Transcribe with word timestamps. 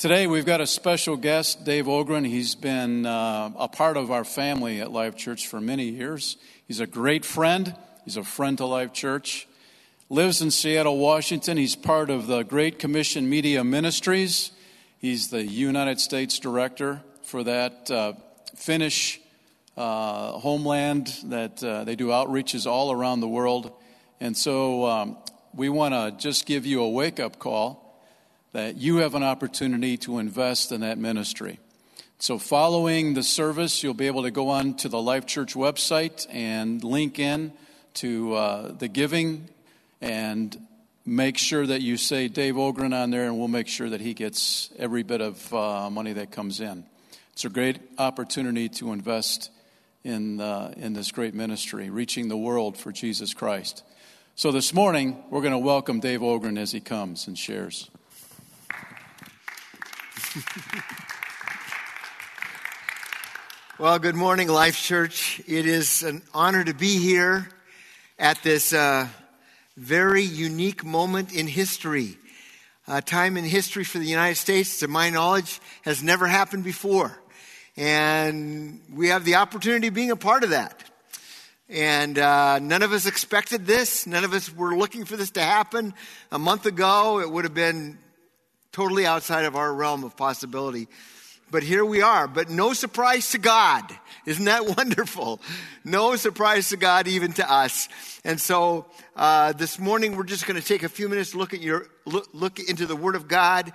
Today 0.00 0.26
we've 0.26 0.46
got 0.46 0.62
a 0.62 0.66
special 0.66 1.18
guest, 1.18 1.66
Dave 1.66 1.86
Ogren. 1.86 2.24
He's 2.24 2.54
been 2.54 3.04
uh, 3.04 3.50
a 3.54 3.68
part 3.68 3.98
of 3.98 4.10
our 4.10 4.24
family 4.24 4.80
at 4.80 4.90
Life 4.90 5.14
Church 5.14 5.46
for 5.46 5.60
many 5.60 5.90
years. 5.90 6.38
He's 6.66 6.80
a 6.80 6.86
great 6.86 7.22
friend. 7.22 7.76
He's 8.06 8.16
a 8.16 8.24
friend 8.24 8.56
to 8.56 8.64
Life 8.64 8.94
Church. 8.94 9.46
Lives 10.08 10.40
in 10.40 10.50
Seattle, 10.50 10.96
Washington. 10.96 11.58
He's 11.58 11.76
part 11.76 12.08
of 12.08 12.28
the 12.28 12.44
Great 12.44 12.78
Commission 12.78 13.28
Media 13.28 13.62
Ministries. 13.62 14.52
He's 14.96 15.28
the 15.28 15.44
United 15.44 16.00
States 16.00 16.38
director 16.38 17.02
for 17.24 17.44
that 17.44 17.90
uh, 17.90 18.14
Finnish 18.56 19.20
uh, 19.76 20.32
homeland 20.32 21.14
that 21.24 21.62
uh, 21.62 21.84
they 21.84 21.94
do 21.94 22.06
outreaches 22.06 22.66
all 22.66 22.90
around 22.90 23.20
the 23.20 23.28
world. 23.28 23.70
And 24.18 24.34
so 24.34 24.86
um, 24.86 25.18
we 25.52 25.68
want 25.68 25.92
to 25.92 26.18
just 26.18 26.46
give 26.46 26.64
you 26.64 26.80
a 26.80 26.88
wake 26.88 27.20
up 27.20 27.38
call 27.38 27.89
that 28.52 28.76
you 28.76 28.96
have 28.96 29.14
an 29.14 29.22
opportunity 29.22 29.96
to 29.98 30.18
invest 30.18 30.72
in 30.72 30.80
that 30.80 30.98
ministry. 30.98 31.58
So, 32.18 32.38
following 32.38 33.14
the 33.14 33.22
service, 33.22 33.82
you'll 33.82 33.94
be 33.94 34.06
able 34.06 34.24
to 34.24 34.30
go 34.30 34.50
on 34.50 34.74
to 34.78 34.88
the 34.88 35.00
Life 35.00 35.24
Church 35.24 35.54
website 35.54 36.26
and 36.30 36.84
link 36.84 37.18
in 37.18 37.52
to 37.94 38.34
uh, 38.34 38.72
the 38.72 38.88
giving 38.88 39.48
and 40.00 40.56
make 41.06 41.38
sure 41.38 41.66
that 41.66 41.80
you 41.80 41.96
say 41.96 42.28
Dave 42.28 42.58
Ogren 42.58 42.92
on 42.92 43.10
there, 43.10 43.24
and 43.24 43.38
we'll 43.38 43.48
make 43.48 43.68
sure 43.68 43.88
that 43.88 44.02
he 44.02 44.12
gets 44.12 44.68
every 44.78 45.02
bit 45.02 45.22
of 45.22 45.54
uh, 45.54 45.88
money 45.88 46.12
that 46.12 46.30
comes 46.30 46.60
in. 46.60 46.84
It's 47.32 47.44
a 47.46 47.48
great 47.48 47.78
opportunity 47.98 48.68
to 48.68 48.92
invest 48.92 49.50
in, 50.04 50.40
uh, 50.40 50.74
in 50.76 50.92
this 50.92 51.10
great 51.10 51.34
ministry, 51.34 51.88
reaching 51.88 52.28
the 52.28 52.36
world 52.36 52.76
for 52.76 52.92
Jesus 52.92 53.32
Christ. 53.32 53.82
So, 54.34 54.52
this 54.52 54.74
morning, 54.74 55.22
we're 55.30 55.40
going 55.42 55.52
to 55.52 55.58
welcome 55.58 56.00
Dave 56.00 56.22
Ogren 56.22 56.58
as 56.58 56.72
he 56.72 56.80
comes 56.80 57.26
and 57.26 57.38
shares. 57.38 57.90
Well, 63.78 63.98
good 63.98 64.14
morning, 64.14 64.46
Life 64.48 64.80
Church. 64.80 65.40
It 65.46 65.66
is 65.66 66.04
an 66.04 66.22
honor 66.32 66.62
to 66.62 66.72
be 66.72 66.98
here 66.98 67.48
at 68.16 68.40
this 68.44 68.72
uh, 68.72 69.08
very 69.76 70.22
unique 70.22 70.84
moment 70.84 71.32
in 71.32 71.48
history. 71.48 72.16
A 72.86 73.02
time 73.02 73.36
in 73.36 73.44
history 73.44 73.82
for 73.82 73.98
the 73.98 74.04
United 74.04 74.36
States, 74.36 74.78
to 74.80 74.88
my 74.88 75.10
knowledge, 75.10 75.60
has 75.82 76.00
never 76.02 76.28
happened 76.28 76.62
before. 76.62 77.20
And 77.76 78.80
we 78.92 79.08
have 79.08 79.24
the 79.24 79.34
opportunity 79.36 79.88
of 79.88 79.94
being 79.94 80.12
a 80.12 80.16
part 80.16 80.44
of 80.44 80.50
that. 80.50 80.84
And 81.68 82.18
uh, 82.18 82.60
none 82.60 82.82
of 82.82 82.92
us 82.92 83.06
expected 83.06 83.66
this. 83.66 84.06
None 84.06 84.22
of 84.22 84.32
us 84.32 84.54
were 84.54 84.76
looking 84.76 85.04
for 85.04 85.16
this 85.16 85.30
to 85.32 85.42
happen. 85.42 85.92
A 86.30 86.38
month 86.38 86.66
ago, 86.66 87.18
it 87.18 87.28
would 87.28 87.44
have 87.44 87.54
been 87.54 87.98
totally 88.72 89.06
outside 89.06 89.44
of 89.44 89.56
our 89.56 89.72
realm 89.72 90.04
of 90.04 90.16
possibility. 90.16 90.88
But 91.50 91.62
here 91.62 91.84
we 91.84 92.02
are. 92.02 92.28
But 92.28 92.48
no 92.48 92.72
surprise 92.72 93.30
to 93.32 93.38
God. 93.38 93.84
Isn't 94.24 94.44
that 94.44 94.64
wonderful? 94.76 95.40
No 95.84 96.16
surprise 96.16 96.68
to 96.68 96.76
God, 96.76 97.08
even 97.08 97.32
to 97.34 97.52
us. 97.52 97.88
And 98.24 98.40
so 98.40 98.86
uh, 99.16 99.52
this 99.52 99.78
morning, 99.78 100.16
we're 100.16 100.24
just 100.24 100.46
going 100.46 100.60
to 100.60 100.66
take 100.66 100.82
a 100.82 100.88
few 100.88 101.08
minutes 101.08 101.34
look 101.34 101.52
at 101.52 101.60
your 101.60 101.86
look, 102.04 102.28
look 102.32 102.58
into 102.60 102.86
the 102.86 102.96
Word 102.96 103.16
of 103.16 103.26
God. 103.26 103.72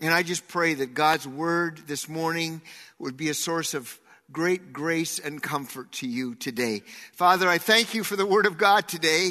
And 0.00 0.12
I 0.12 0.22
just 0.22 0.46
pray 0.48 0.74
that 0.74 0.94
God's 0.94 1.26
Word 1.26 1.82
this 1.86 2.08
morning 2.08 2.60
would 2.98 3.16
be 3.16 3.28
a 3.28 3.34
source 3.34 3.74
of 3.74 3.98
great 4.30 4.72
grace 4.72 5.18
and 5.18 5.42
comfort 5.42 5.92
to 5.92 6.08
you 6.08 6.34
today. 6.34 6.82
Father, 7.12 7.48
I 7.48 7.58
thank 7.58 7.94
you 7.94 8.04
for 8.04 8.16
the 8.16 8.26
Word 8.26 8.46
of 8.46 8.58
God 8.58 8.88
today. 8.88 9.30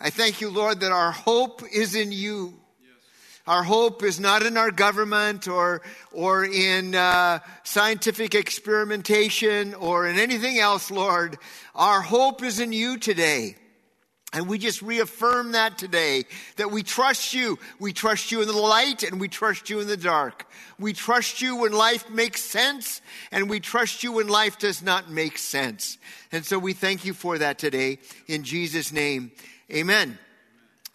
I 0.00 0.10
thank 0.10 0.40
you, 0.40 0.50
Lord, 0.50 0.80
that 0.80 0.92
our 0.92 1.12
hope 1.12 1.62
is 1.72 1.94
in 1.94 2.10
you. 2.10 2.54
Our 3.46 3.62
hope 3.62 4.02
is 4.02 4.18
not 4.18 4.42
in 4.42 4.56
our 4.56 4.70
government 4.70 5.48
or, 5.48 5.82
or 6.12 6.46
in 6.46 6.94
uh, 6.94 7.40
scientific 7.62 8.34
experimentation 8.34 9.74
or 9.74 10.06
in 10.06 10.18
anything 10.18 10.58
else, 10.58 10.90
Lord. 10.90 11.36
Our 11.74 12.00
hope 12.00 12.42
is 12.42 12.58
in 12.58 12.72
you 12.72 12.96
today. 12.96 13.56
And 14.32 14.48
we 14.48 14.58
just 14.58 14.82
reaffirm 14.82 15.52
that 15.52 15.78
today, 15.78 16.24
that 16.56 16.72
we 16.72 16.82
trust 16.82 17.34
you. 17.34 17.58
We 17.78 17.92
trust 17.92 18.32
you 18.32 18.40
in 18.40 18.48
the 18.48 18.56
light 18.56 19.04
and 19.04 19.20
we 19.20 19.28
trust 19.28 19.70
you 19.70 19.78
in 19.78 19.86
the 19.86 19.96
dark. 19.96 20.46
We 20.78 20.92
trust 20.92 21.40
you 21.40 21.54
when 21.56 21.72
life 21.72 22.10
makes 22.10 22.40
sense 22.40 23.00
and 23.30 23.48
we 23.48 23.60
trust 23.60 24.02
you 24.02 24.12
when 24.12 24.26
life 24.26 24.58
does 24.58 24.82
not 24.82 25.08
make 25.08 25.38
sense. 25.38 25.98
And 26.32 26.44
so 26.44 26.58
we 26.58 26.72
thank 26.72 27.04
you 27.04 27.12
for 27.14 27.38
that 27.38 27.58
today 27.58 27.98
in 28.26 28.42
Jesus' 28.42 28.90
name. 28.90 29.30
Amen. 29.70 30.18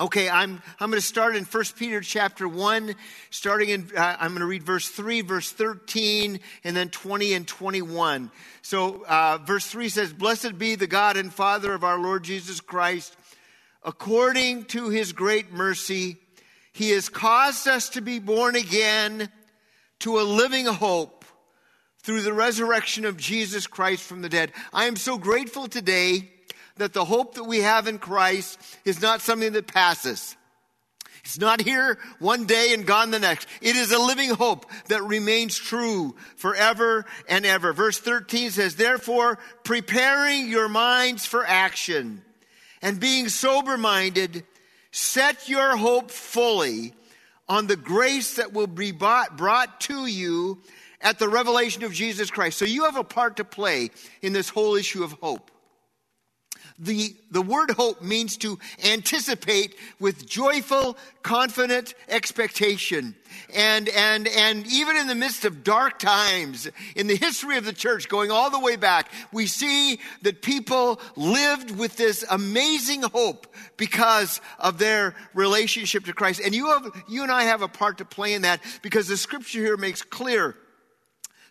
Okay, 0.02 0.30
I'm, 0.30 0.62
I'm 0.80 0.90
going 0.92 1.02
to 1.02 1.06
start 1.06 1.36
in 1.36 1.44
1 1.44 1.64
Peter 1.76 2.00
chapter 2.00 2.48
1, 2.48 2.96
starting 3.32 3.68
in, 3.68 3.92
uh, 3.98 4.16
I'm 4.18 4.30
going 4.30 4.40
to 4.40 4.46
read 4.46 4.64
verse 4.64 4.88
3, 4.88 5.20
verse 5.20 5.52
13, 5.52 6.40
and 6.64 6.74
then 6.74 6.88
20 6.88 7.34
and 7.34 7.46
21. 7.46 8.32
So, 8.62 9.04
uh, 9.06 9.40
verse 9.40 9.68
3 9.68 9.90
says, 9.90 10.14
Blessed 10.14 10.58
be 10.58 10.76
the 10.76 10.88
God 10.88 11.18
and 11.18 11.34
Father 11.34 11.74
of 11.74 11.84
our 11.84 12.00
Lord 12.00 12.24
Jesus 12.24 12.62
Christ. 12.62 13.18
According 13.84 14.66
to 14.66 14.88
his 14.88 15.12
great 15.12 15.52
mercy, 15.52 16.16
he 16.72 16.92
has 16.92 17.10
caused 17.10 17.68
us 17.68 17.90
to 17.90 18.02
be 18.02 18.20
born 18.20 18.56
again 18.56 19.30
to 20.00 20.22
a 20.22 20.24
living 20.24 20.66
hope 20.66 21.26
through 22.04 22.22
the 22.22 22.32
resurrection 22.32 23.04
of 23.04 23.18
Jesus 23.18 23.68
Christ 23.68 24.04
from 24.04 24.22
the 24.22 24.30
dead. 24.30 24.54
I 24.72 24.86
am 24.86 24.96
so 24.96 25.18
grateful 25.18 25.68
today 25.68 26.30
that 26.80 26.94
the 26.94 27.06
hope 27.06 27.36
that 27.36 27.44
we 27.44 27.60
have 27.60 27.88
in 27.88 28.00
Christ 28.00 28.60
is 28.84 29.02
not 29.02 29.22
something 29.22 29.54
that 29.54 29.68
passes. 29.68 30.36
It's 31.24 31.40
not 31.40 31.62
here 31.62 32.00
one 32.20 32.46
day 32.46 32.74
and 32.74 32.86
gone 32.86 33.12
the 33.12 33.20
next. 33.20 33.48
It 33.62 33.76
is 33.76 33.92
a 33.92 34.00
living 34.00 34.32
hope 34.32 34.66
that 34.88 35.04
remains 35.04 35.58
true 35.58 36.16
forever 36.38 37.06
and 37.28 37.46
ever. 37.46 37.72
Verse 37.74 38.00
13 38.00 38.52
says, 38.52 38.76
Therefore, 38.76 39.38
preparing 39.64 40.48
your 40.48 40.70
minds 40.70 41.26
for 41.26 41.46
action 41.46 42.24
and 42.82 43.00
being 43.00 43.30
sober 43.30 43.78
minded, 43.78 44.44
set 44.92 45.48
your 45.48 45.78
hope 45.78 46.10
fully 46.10 46.94
on 47.48 47.68
the 47.68 47.76
grace 47.76 48.36
that 48.36 48.54
will 48.54 48.68
be 48.68 48.92
brought, 48.92 49.38
brought 49.38 49.82
to 49.82 50.06
you 50.06 50.62
at 51.02 51.20
the 51.20 51.30
revelation 51.30 51.84
of 51.84 51.94
Jesus 51.94 52.32
Christ. 52.32 52.58
So 52.58 52.66
you 52.66 52.86
have 52.86 52.98
a 52.98 53.04
part 53.04 53.38
to 53.38 53.44
play 53.44 53.92
in 54.22 54.34
this 54.34 54.50
whole 54.50 54.76
issue 54.76 55.04
of 55.04 55.12
hope. 55.14 55.52
The, 56.80 57.14
the 57.30 57.42
word 57.42 57.72
hope 57.72 58.02
means 58.02 58.38
to 58.38 58.58
anticipate 58.86 59.76
with 60.00 60.26
joyful, 60.26 60.98
confident 61.24 61.94
expectation. 62.08 63.16
And, 63.54 63.90
and, 63.90 64.28
and 64.30 64.66
even 64.68 64.96
in 64.96 65.08
the 65.08 65.16
midst 65.16 65.44
of 65.44 65.64
dark 65.66 66.00
times, 66.00 66.70
in 66.96 67.08
the 67.08 67.18
history 67.18 67.58
of 67.58 67.66
the 67.66 67.74
church, 67.74 68.08
going 68.08 68.32
all 68.32 68.50
the 68.50 68.60
way 68.60 68.78
back, 68.78 69.12
we 69.34 69.46
see 69.46 70.00
that 70.22 70.42
people 70.42 71.02
lived 71.18 71.78
with 71.78 71.98
this 71.98 72.24
amazing 72.30 73.02
hope 73.04 73.48
because 73.76 74.40
of 74.58 74.78
their 74.78 75.16
relationship 75.34 76.06
to 76.06 76.14
Christ. 76.14 76.40
And 76.44 76.56
you, 76.56 76.68
have, 76.68 76.90
you 77.10 77.24
and 77.24 77.32
I 77.32 77.44
have 77.44 77.62
a 77.62 77.68
part 77.68 77.98
to 77.98 78.06
play 78.06 78.34
in 78.34 78.44
that 78.44 78.62
because 78.82 79.10
the 79.10 79.18
scripture 79.18 79.60
here 79.60 79.78
makes 79.78 80.02
clear 80.02 80.56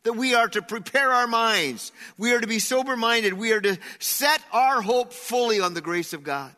that 0.04 0.14
we 0.14 0.34
are 0.34 0.48
to 0.48 0.62
prepare 0.62 1.12
our 1.12 1.26
minds. 1.26 1.92
We 2.16 2.32
are 2.32 2.40
to 2.40 2.46
be 2.46 2.58
sober 2.58 2.96
minded. 2.96 3.34
We 3.34 3.52
are 3.52 3.60
to 3.60 3.78
set 3.98 4.42
our 4.52 4.80
hope 4.80 5.12
fully 5.12 5.60
on 5.60 5.74
the 5.74 5.80
grace 5.80 6.12
of 6.12 6.22
God. 6.22 6.52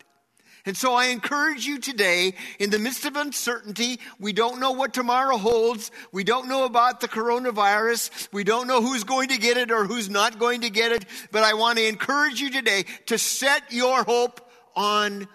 And 0.67 0.77
so 0.77 0.95
I 0.95 1.07
encourage 1.07 1.65
you 1.65 1.79
today, 1.79 2.35
in 2.59 2.69
the 2.69 2.79
midst 2.79 3.07
of 3.07 3.17
uncertainty, 3.17 3.99
we 4.19 4.33
don't 4.35 4.61
know 4.61 4.73
what 4.73 4.93
tomorrow 4.93 5.39
holds. 5.39 5.91
We 6.13 6.23
don't 6.23 6.49
know 6.49 6.65
about 6.65 7.01
the 7.01 7.09
coronavirus. 7.09 8.29
We 8.31 8.45
don't 8.45 8.67
know 8.67 8.83
who's 8.83 9.05
going 9.05 9.31
to 9.31 9.39
get 9.39 9.57
it 9.57 9.71
or 9.71 9.85
who's 9.85 10.11
not 10.11 10.39
going 10.39 10.61
to 10.61 10.71
get 10.71 10.93
it. 10.93 11.07
But 11.33 11.45
I 11.45 11.55
want 11.55 11.79
to 11.79 11.89
encourage 11.89 12.41
you 12.41 12.51
today 12.51 12.85
to 13.07 13.17
set 13.17 13.73
your 13.73 14.05
hope 14.05 14.51
on 14.77 15.29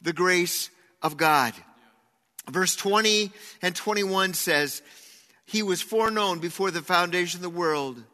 the 0.00 0.12
grace 0.12 0.70
of 1.02 1.16
God. 1.16 1.54
Verse 2.48 2.76
20 2.76 3.32
and 3.62 3.74
21 3.74 4.32
says, 4.34 4.80
he 5.48 5.62
was 5.62 5.80
foreknown 5.80 6.40
before 6.40 6.70
the 6.70 6.82
foundation 6.82 7.38
of 7.38 7.42
the 7.42 7.48
world, 7.48 8.04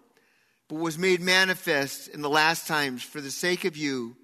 but 0.69 0.77
was 0.77 0.97
made 0.97 1.21
manifest 1.21 2.07
in 2.07 2.23
the 2.23 2.31
last 2.31 2.69
times 2.69 3.03
for 3.03 3.21
the 3.21 3.31
sake 3.33 3.65
of 3.65 3.77
you, 3.77 4.15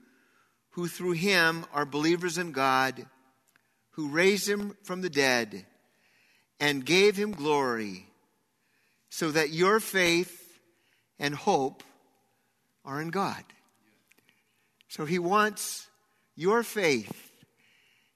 who 0.70 0.86
through 0.86 1.12
him 1.12 1.66
are 1.72 1.84
believers 1.84 2.38
in 2.38 2.52
God, 2.52 3.04
who 3.90 4.10
raised 4.10 4.48
him 4.48 4.76
from 4.84 5.00
the 5.00 5.10
dead 5.10 5.66
and 6.60 6.86
gave 6.86 7.16
him 7.16 7.32
glory, 7.32 8.06
so 9.08 9.32
that 9.32 9.50
your 9.50 9.80
faith 9.80 10.60
and 11.18 11.34
hope 11.34 11.82
are 12.84 13.02
in 13.02 13.08
God. 13.08 13.42
So 14.86 15.04
he 15.04 15.18
wants 15.18 15.88
your 16.36 16.62
faith 16.62 17.32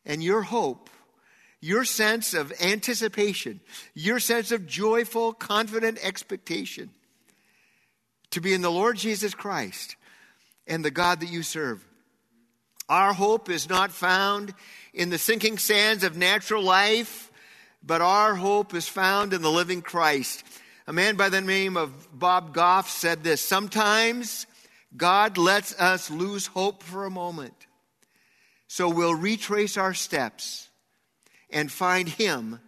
and 0.07 0.23
your 0.23 0.43
hope 0.43 0.89
your 1.65 1.87
sense 1.87 2.35
of 2.35 2.53
anticipation, 2.61 3.59
your 3.95 4.21
sense 4.21 4.53
of 4.53 4.67
joyful, 4.67 5.33
confident 5.33 5.99
expectation 6.03 6.91
to 8.31 8.43
be 8.43 8.53
in 8.53 8.61
the 8.61 8.71
Lord 8.71 8.99
Jesus 8.99 9.33
Christ 9.33 9.97
and 10.67 10.85
the 10.85 10.91
God 10.91 11.21
that 11.21 11.33
you 11.33 11.43
serve. 11.43 11.83
Our 12.91 13.15
hope 13.15 13.49
is 13.49 13.67
not 13.67 13.93
found 13.93 14.53
in 14.93 15.09
the 15.09 15.17
sinking 15.17 15.57
sands 15.57 16.05
of 16.05 16.19
natural 16.19 16.63
life, 16.63 17.33
but 17.83 18.03
our 18.03 18.35
hope 18.35 18.75
is 18.75 18.87
found 18.87 19.33
in 19.33 19.41
the 19.41 19.51
living 19.51 19.81
Christ. 19.81 20.45
A 20.87 20.93
man 20.93 21.17
by 21.17 21.31
the 21.31 21.41
name 21.41 21.79
of 21.79 22.09
Bob 22.13 22.53
Goff 22.53 22.91
said 22.91 23.25
this 23.25 23.41
Sometimes 23.41 24.47
God 24.95 25.39
lets 25.39 25.75
us 25.81 26.11
lose 26.11 26.47
hope 26.47 26.83
for 26.83 27.07
a 27.07 27.11
moment. 27.11 27.55
So 28.67 28.91
we'll 28.91 29.15
retrace 29.15 29.79
our 29.79 29.95
steps 29.95 30.69
and 31.55 31.73
find 31.73 32.09
Him 32.09 32.61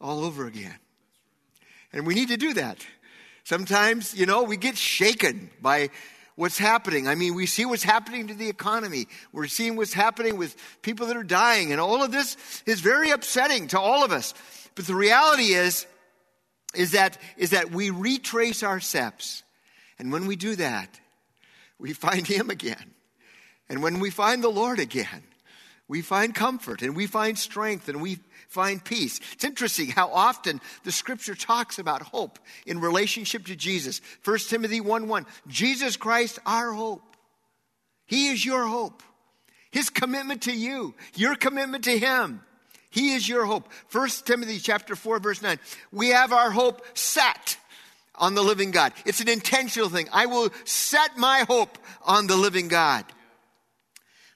all 0.00 0.24
over 0.24 0.46
again. 0.46 0.78
And 1.92 2.06
we 2.06 2.14
need 2.14 2.28
to 2.28 2.36
do 2.38 2.54
that. 2.54 2.78
Sometimes, 3.44 4.14
you 4.14 4.24
know, 4.24 4.44
we 4.44 4.56
get 4.56 4.76
shaken 4.78 5.50
by 5.60 5.90
what's 6.36 6.58
happening. 6.58 7.08
I 7.08 7.14
mean, 7.14 7.34
we 7.34 7.46
see 7.46 7.64
what's 7.64 7.82
happening 7.82 8.28
to 8.28 8.34
the 8.34 8.48
economy. 8.48 9.08
We're 9.32 9.46
seeing 9.46 9.76
what's 9.76 9.92
happening 9.92 10.36
with 10.36 10.56
people 10.82 11.06
that 11.06 11.16
are 11.16 11.24
dying. 11.24 11.72
And 11.72 11.80
all 11.80 12.02
of 12.02 12.12
this 12.12 12.36
is 12.66 12.80
very 12.80 13.10
upsetting 13.10 13.68
to 13.68 13.80
all 13.80 14.04
of 14.04 14.12
us. 14.12 14.34
But 14.74 14.86
the 14.86 14.94
reality 14.94 15.54
is, 15.54 15.86
is 16.74 16.92
that, 16.92 17.18
is 17.36 17.50
that 17.50 17.70
we 17.70 17.90
retrace 17.90 18.62
our 18.62 18.80
steps. 18.80 19.42
And 19.98 20.12
when 20.12 20.26
we 20.26 20.36
do 20.36 20.56
that, 20.56 21.00
we 21.78 21.92
find 21.92 22.26
Him 22.26 22.50
again. 22.50 22.94
And 23.68 23.82
when 23.82 23.98
we 23.98 24.10
find 24.10 24.44
the 24.44 24.48
Lord 24.48 24.78
again, 24.78 25.22
we 25.88 26.02
find 26.02 26.34
comfort 26.34 26.82
and 26.82 26.96
we 26.96 27.06
find 27.06 27.38
strength 27.38 27.88
and 27.88 28.00
we 28.00 28.18
find 28.48 28.84
peace. 28.84 29.20
It's 29.32 29.44
interesting 29.44 29.88
how 29.88 30.08
often 30.08 30.60
the 30.84 30.92
scripture 30.92 31.34
talks 31.34 31.78
about 31.78 32.02
hope 32.02 32.38
in 32.66 32.80
relationship 32.80 33.46
to 33.46 33.56
Jesus. 33.56 34.00
1 34.24 34.38
Timothy 34.48 34.80
1 34.80 35.08
1. 35.08 35.26
Jesus 35.46 35.96
Christ, 35.96 36.38
our 36.44 36.72
hope. 36.72 37.02
He 38.06 38.28
is 38.28 38.44
your 38.44 38.66
hope. 38.66 39.02
His 39.70 39.90
commitment 39.90 40.42
to 40.42 40.52
you, 40.52 40.94
your 41.14 41.34
commitment 41.34 41.84
to 41.84 41.98
Him. 41.98 42.40
He 42.90 43.14
is 43.14 43.28
your 43.28 43.44
hope. 43.44 43.68
1 43.92 44.08
Timothy 44.24 44.58
chapter 44.58 44.96
4 44.96 45.18
verse 45.18 45.42
9. 45.42 45.58
We 45.92 46.08
have 46.08 46.32
our 46.32 46.50
hope 46.50 46.84
set 46.96 47.58
on 48.14 48.34
the 48.34 48.42
living 48.42 48.70
God. 48.70 48.92
It's 49.04 49.20
an 49.20 49.28
intentional 49.28 49.88
thing. 49.88 50.08
I 50.12 50.26
will 50.26 50.50
set 50.64 51.16
my 51.18 51.44
hope 51.46 51.78
on 52.04 52.26
the 52.26 52.36
living 52.36 52.68
God. 52.68 53.04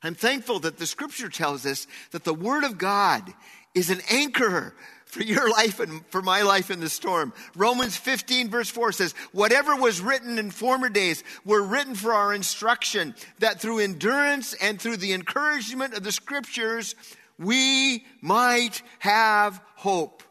I'm 0.02 0.14
thankful 0.14 0.60
that 0.60 0.78
the 0.78 0.86
scripture 0.86 1.28
tells 1.28 1.66
us 1.66 1.86
that 2.12 2.24
the 2.24 2.34
word 2.34 2.64
of 2.64 2.78
God 2.78 3.32
is 3.74 3.90
an 3.90 4.00
anchor 4.10 4.74
for 5.04 5.22
your 5.22 5.50
life 5.50 5.80
and 5.80 6.04
for 6.06 6.22
my 6.22 6.42
life 6.42 6.70
in 6.70 6.80
the 6.80 6.88
storm. 6.88 7.32
Romans 7.56 7.96
15 7.96 8.48
verse 8.48 8.70
4 8.70 8.92
says, 8.92 9.12
whatever 9.32 9.74
was 9.76 10.00
written 10.00 10.38
in 10.38 10.50
former 10.50 10.88
days 10.88 11.24
were 11.44 11.62
written 11.62 11.94
for 11.94 12.14
our 12.14 12.32
instruction, 12.32 13.14
that 13.40 13.60
through 13.60 13.80
endurance 13.80 14.54
and 14.54 14.80
through 14.80 14.96
the 14.96 15.12
encouragement 15.12 15.94
of 15.94 16.04
the 16.04 16.12
scriptures, 16.12 16.94
we 17.38 18.04
might 18.20 18.82
have 19.00 19.60
hope. 19.74 20.22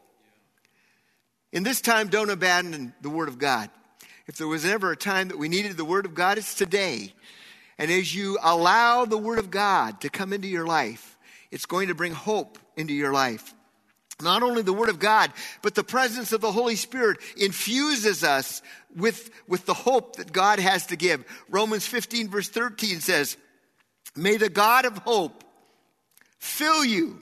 In 1.52 1.62
this 1.62 1.80
time, 1.80 2.08
don't 2.08 2.30
abandon 2.30 2.94
the 3.02 3.10
word 3.10 3.28
of 3.28 3.38
God. 3.38 3.70
If 4.26 4.36
there 4.36 4.46
was 4.46 4.64
ever 4.64 4.92
a 4.92 4.96
time 4.96 5.28
that 5.28 5.38
we 5.38 5.48
needed 5.48 5.76
the 5.76 5.84
word 5.84 6.06
of 6.06 6.14
God, 6.14 6.38
it's 6.38 6.54
today. 6.54 7.12
And 7.80 7.90
as 7.90 8.14
you 8.14 8.38
allow 8.42 9.06
the 9.06 9.16
Word 9.16 9.38
of 9.38 9.50
God 9.50 10.02
to 10.02 10.10
come 10.10 10.34
into 10.34 10.46
your 10.46 10.66
life, 10.66 11.16
it's 11.50 11.64
going 11.64 11.88
to 11.88 11.94
bring 11.94 12.12
hope 12.12 12.58
into 12.76 12.92
your 12.92 13.10
life. 13.10 13.54
Not 14.20 14.42
only 14.42 14.60
the 14.60 14.74
Word 14.74 14.90
of 14.90 14.98
God, 14.98 15.32
but 15.62 15.74
the 15.74 15.82
presence 15.82 16.34
of 16.34 16.42
the 16.42 16.52
Holy 16.52 16.76
Spirit 16.76 17.16
infuses 17.38 18.22
us 18.22 18.60
with, 18.94 19.30
with 19.48 19.64
the 19.64 19.72
hope 19.72 20.16
that 20.16 20.30
God 20.30 20.58
has 20.58 20.88
to 20.88 20.96
give. 20.96 21.24
Romans 21.48 21.86
15, 21.86 22.28
verse 22.28 22.50
13 22.50 23.00
says, 23.00 23.38
May 24.14 24.36
the 24.36 24.50
God 24.50 24.84
of 24.84 24.98
hope 24.98 25.42
fill 26.38 26.84
you 26.84 27.20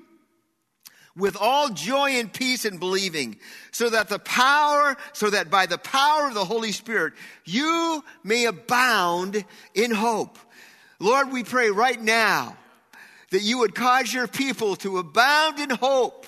with 1.15 1.37
all 1.41 1.69
joy 1.69 2.11
and 2.11 2.33
peace 2.33 2.65
in 2.65 2.79
believing, 2.79 3.37
so 3.71 3.91
that 3.91 4.09
the 4.09 4.19
power, 4.19 4.97
so 5.13 5.31
that 5.31 5.51
by 5.51 5.67
the 5.67 5.79
power 5.79 6.27
of 6.27 6.35
the 6.35 6.45
Holy 6.45 6.73
Spirit, 6.73 7.13
you 7.45 8.03
may 8.25 8.47
abound 8.47 9.45
in 9.75 9.93
hope. 9.93 10.37
Lord, 10.99 11.33
we 11.33 11.45
pray 11.45 11.71
right 11.71 12.01
now 12.01 12.57
that 13.31 13.43
you 13.43 13.59
would 13.59 13.75
cause 13.75 14.13
your 14.13 14.27
people 14.27 14.77
to 14.77 14.99
abound 14.99 15.59
in 15.59 15.71
hope 15.71 16.27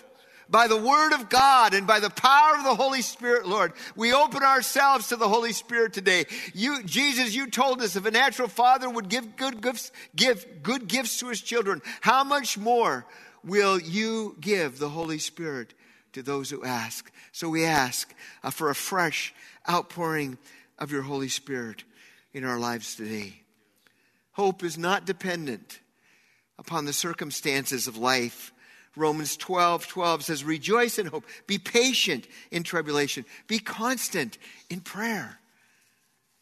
by 0.50 0.67
the 0.67 0.76
word 0.76 1.12
of 1.12 1.28
God 1.28 1.75
and 1.75 1.87
by 1.87 2.00
the 2.00 2.11
power 2.11 2.56
of 2.56 2.64
the 2.64 2.75
Holy 2.75 3.02
Spirit, 3.02 3.46
Lord. 3.46 3.72
We 3.94 4.12
open 4.12 4.43
ourselves 4.43 5.08
to 5.08 5.17
the 5.17 5.28
Holy 5.28 5.52
Spirit 5.52 5.93
today. 5.93 6.26
You, 6.55 6.82
Jesus, 6.82 7.34
you 7.34 7.49
told 7.49 7.81
us 7.81 7.94
if 7.94 8.05
a 8.05 8.11
natural 8.11 8.49
father 8.49 8.90
would 8.90 9.08
give 9.08 9.37
good 9.37 9.62
gifts, 9.62 9.93
give 10.17 10.62
good 10.62 10.88
gifts 10.88 11.19
to 11.20 11.28
his 11.28 11.40
children, 11.40 11.81
how 12.00 12.25
much 12.25 12.58
more 12.58 13.06
will 13.44 13.81
you 13.81 14.37
give 14.40 14.78
the 14.78 14.88
Holy 14.88 15.19
Spirit 15.19 15.72
to 16.12 16.22
those 16.22 16.50
who 16.50 16.64
ask? 16.64 17.11
So 17.32 17.49
we 17.49 17.64
ask 17.64 18.12
uh, 18.43 18.50
for 18.50 18.70
a 18.70 18.75
fresh 18.75 19.32
outpouring 19.69 20.37
of 20.78 20.90
your 20.90 21.02
Holy 21.02 21.28
Spirit 21.28 21.84
in 22.34 22.44
our 22.44 22.58
lives 22.58 22.96
today. 22.96 23.39
Hope 24.32 24.62
is 24.62 24.79
not 24.79 25.06
dependent 25.06 25.81
upon 26.59 26.85
the 26.85 26.93
circumstances 26.93 27.87
of 27.87 27.97
life. 27.97 28.53
Romans 28.97 29.37
12 29.37 29.87
12 29.87 30.25
says, 30.25 30.44
Rejoice 30.44 30.99
in 30.99 31.06
hope, 31.06 31.25
be 31.47 31.59
patient 31.59 32.27
in 32.50 32.62
tribulation, 32.62 33.25
be 33.47 33.59
constant 33.59 34.38
in 34.69 34.81
prayer. 34.81 35.38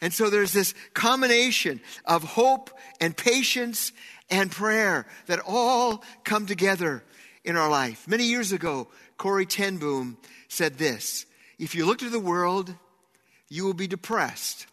And 0.01 0.13
so 0.13 0.31
there's 0.31 0.53
this 0.53 0.75
combination 0.95 1.81
of 2.05 2.23
hope 2.23 2.71
and 3.01 3.17
patience 3.17 3.93
and 4.31 4.51
prayer 4.51 5.07
that 5.27 5.41
all 5.47 6.05
come 6.25 6.47
together 6.47 7.03
in 7.45 7.57
our 7.57 7.69
life. 7.69 8.07
Many 8.07 8.25
years 8.25 8.53
ago, 8.53 8.89
Corrie 9.17 9.47
ten 9.47 9.79
Boom 9.79 10.19
said 10.49 10.79
this 10.79 11.27
If 11.59 11.75
you 11.75 11.85
look 11.85 11.99
to 11.99 12.11
the 12.11 12.21
world, 12.21 12.75
you 13.49 13.65
will 13.65 13.75
be 13.75 13.87
depressed. 13.87 14.67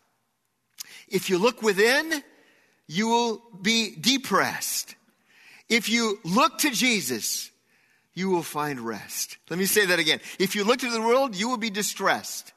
If 1.07 1.29
you 1.29 1.37
look 1.37 1.61
within, 1.61 2.23
you 2.87 3.07
will 3.07 3.41
be 3.61 3.95
depressed. 3.95 4.95
If 5.69 5.89
you 5.89 6.19
look 6.23 6.59
to 6.59 6.69
Jesus, 6.69 7.51
you 8.13 8.29
will 8.29 8.43
find 8.43 8.79
rest. 8.79 9.37
Let 9.49 9.59
me 9.59 9.65
say 9.65 9.85
that 9.87 9.99
again. 9.99 10.19
If 10.39 10.55
you 10.55 10.63
look 10.63 10.79
to 10.79 10.89
the 10.89 11.01
world, 11.01 11.35
you 11.35 11.49
will 11.49 11.57
be 11.57 11.69
distressed. 11.69 12.53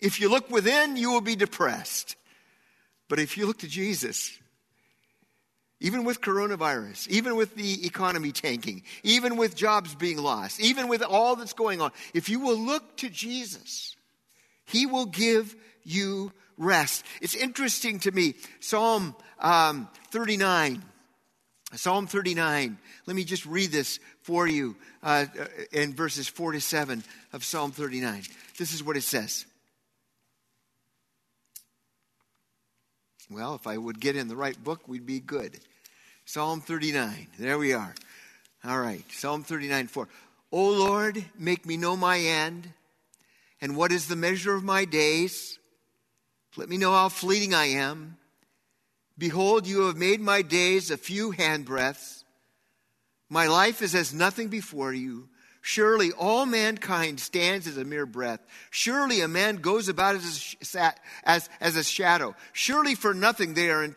If 0.00 0.20
you 0.20 0.28
look 0.28 0.50
within, 0.50 0.96
you 0.96 1.10
will 1.10 1.20
be 1.20 1.36
depressed. 1.36 2.16
But 3.08 3.18
if 3.18 3.36
you 3.36 3.46
look 3.46 3.58
to 3.58 3.68
Jesus, 3.68 4.38
even 5.80 6.04
with 6.04 6.20
coronavirus, 6.20 7.08
even 7.08 7.34
with 7.36 7.56
the 7.56 7.84
economy 7.86 8.30
tanking, 8.30 8.82
even 9.02 9.36
with 9.36 9.56
jobs 9.56 9.94
being 9.94 10.18
lost, 10.18 10.60
even 10.60 10.88
with 10.88 11.02
all 11.02 11.34
that's 11.36 11.52
going 11.52 11.80
on, 11.80 11.90
if 12.14 12.28
you 12.28 12.38
will 12.38 12.56
look 12.56 12.96
to 12.98 13.10
Jesus, 13.10 13.96
He 14.64 14.86
will 14.86 15.06
give 15.06 15.56
you 15.82 16.32
rest. 16.62 17.04
It's 17.20 17.34
interesting 17.34 17.98
to 18.00 18.12
me. 18.12 18.34
Psalm 18.60 19.14
um, 19.38 19.88
39. 20.10 20.82
Psalm 21.74 22.06
39. 22.06 22.78
Let 23.06 23.16
me 23.16 23.24
just 23.24 23.46
read 23.46 23.72
this 23.72 23.98
for 24.22 24.46
you 24.46 24.76
uh, 25.02 25.26
in 25.72 25.94
verses 25.94 26.28
4 26.28 26.52
to 26.52 26.60
7 26.60 27.02
of 27.32 27.44
Psalm 27.44 27.72
39. 27.72 28.22
This 28.58 28.72
is 28.72 28.82
what 28.84 28.96
it 28.96 29.02
says. 29.02 29.46
Well, 33.30 33.54
if 33.54 33.66
I 33.66 33.78
would 33.78 33.98
get 33.98 34.16
in 34.16 34.28
the 34.28 34.36
right 34.36 34.62
book, 34.62 34.86
we'd 34.86 35.06
be 35.06 35.20
good. 35.20 35.58
Psalm 36.26 36.60
39. 36.60 37.28
There 37.38 37.58
we 37.58 37.72
are. 37.72 37.94
All 38.64 38.78
right. 38.78 39.04
Psalm 39.10 39.42
39 39.42 39.86
4. 39.86 40.08
O 40.52 40.70
Lord, 40.70 41.24
make 41.38 41.64
me 41.64 41.78
know 41.78 41.96
my 41.96 42.18
end, 42.18 42.68
and 43.62 43.74
what 43.74 43.90
is 43.90 44.06
the 44.06 44.16
measure 44.16 44.54
of 44.54 44.62
my 44.62 44.84
days? 44.84 45.58
Let 46.56 46.68
me 46.68 46.76
know 46.76 46.92
how 46.92 47.08
fleeting 47.08 47.54
I 47.54 47.66
am. 47.66 48.16
Behold, 49.16 49.66
you 49.66 49.86
have 49.86 49.96
made 49.96 50.20
my 50.20 50.42
days 50.42 50.90
a 50.90 50.96
few 50.96 51.32
handbreadths. 51.32 52.24
My 53.28 53.46
life 53.46 53.80
is 53.80 53.94
as 53.94 54.12
nothing 54.12 54.48
before 54.48 54.92
you. 54.92 55.28
Surely 55.62 56.10
all 56.12 56.44
mankind 56.44 57.20
stands 57.20 57.66
as 57.66 57.76
a 57.76 57.84
mere 57.84 58.04
breath. 58.04 58.40
Surely 58.70 59.20
a 59.20 59.28
man 59.28 59.56
goes 59.56 59.88
about 59.88 60.16
as 60.16 60.56
a, 60.74 60.92
as, 61.24 61.48
as 61.60 61.76
a 61.76 61.84
shadow. 61.84 62.34
Surely 62.52 62.96
for 62.96 63.14
nothing 63.14 63.54
they 63.54 63.70
are 63.70 63.84
in 63.84 63.94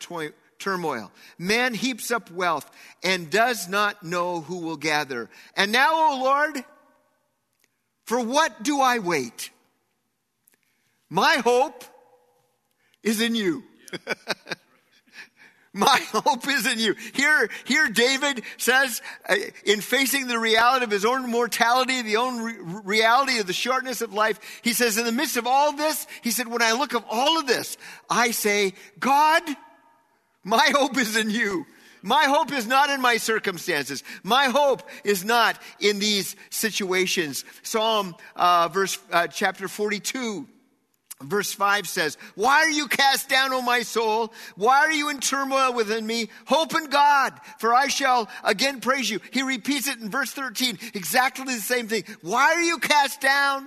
turmoil. 0.58 1.10
Man 1.38 1.74
heaps 1.74 2.10
up 2.10 2.30
wealth 2.30 2.70
and 3.02 3.30
does 3.30 3.68
not 3.68 4.02
know 4.04 4.42
who 4.42 4.58
will 4.58 4.76
gather. 4.76 5.28
And 5.56 5.72
now, 5.72 5.90
O 5.92 6.20
Lord, 6.22 6.64
for 8.04 8.20
what 8.20 8.62
do 8.62 8.80
I 8.80 9.00
wait? 9.00 9.50
My 11.10 11.36
hope 11.44 11.84
is 13.06 13.20
in 13.20 13.34
you. 13.34 13.64
My 15.72 16.00
hope 16.10 16.48
is 16.48 16.66
in 16.66 16.78
you. 16.78 16.96
Here, 17.12 17.50
here 17.64 17.88
David 17.88 18.42
says, 18.56 19.02
uh, 19.28 19.36
in 19.64 19.82
facing 19.82 20.26
the 20.26 20.38
reality 20.38 20.84
of 20.84 20.90
his 20.90 21.04
own 21.04 21.30
mortality, 21.30 22.00
the 22.00 22.16
own 22.16 22.40
re- 22.40 22.54
reality 22.82 23.38
of 23.38 23.46
the 23.46 23.52
shortness 23.52 24.00
of 24.00 24.14
life, 24.14 24.40
he 24.62 24.72
says, 24.72 24.96
in 24.96 25.04
the 25.04 25.12
midst 25.12 25.36
of 25.36 25.46
all 25.46 25.72
this, 25.72 26.06
he 26.22 26.30
said, 26.30 26.48
when 26.48 26.62
I 26.62 26.72
look 26.72 26.94
of 26.94 27.04
all 27.10 27.38
of 27.38 27.46
this, 27.46 27.76
I 28.08 28.30
say, 28.30 28.72
God, 28.98 29.42
my 30.44 30.66
hope 30.74 30.96
is 30.96 31.14
in 31.14 31.28
you. 31.28 31.66
My 32.02 32.24
hope 32.24 32.52
is 32.52 32.66
not 32.66 32.88
in 32.88 33.02
my 33.02 33.18
circumstances. 33.18 34.02
My 34.22 34.46
hope 34.46 34.82
is 35.04 35.26
not 35.26 35.60
in 35.78 35.98
these 35.98 36.36
situations. 36.48 37.44
Psalm 37.62 38.14
uh, 38.34 38.68
verse 38.68 38.98
uh, 39.12 39.26
chapter 39.26 39.68
42 39.68 40.48
Verse 41.22 41.52
5 41.52 41.88
says, 41.88 42.18
Why 42.34 42.56
are 42.56 42.70
you 42.70 42.88
cast 42.88 43.30
down, 43.30 43.52
O 43.52 43.62
my 43.62 43.82
soul? 43.82 44.34
Why 44.54 44.78
are 44.80 44.92
you 44.92 45.08
in 45.08 45.18
turmoil 45.18 45.72
within 45.72 46.06
me? 46.06 46.28
Hope 46.46 46.74
in 46.74 46.86
God, 46.86 47.32
for 47.58 47.74
I 47.74 47.88
shall 47.88 48.28
again 48.44 48.80
praise 48.80 49.08
you. 49.08 49.20
He 49.30 49.42
repeats 49.42 49.88
it 49.88 49.98
in 49.98 50.10
verse 50.10 50.32
13, 50.32 50.78
exactly 50.92 51.54
the 51.54 51.60
same 51.60 51.88
thing. 51.88 52.04
Why 52.20 52.52
are 52.52 52.62
you 52.62 52.78
cast 52.78 53.22
down? 53.22 53.66